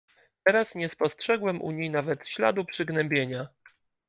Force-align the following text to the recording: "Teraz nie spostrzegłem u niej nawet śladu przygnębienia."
"Teraz 0.43 0.75
nie 0.75 0.89
spostrzegłem 0.89 1.61
u 1.61 1.71
niej 1.71 1.89
nawet 1.89 2.27
śladu 2.27 2.65
przygnębienia." 2.65 3.47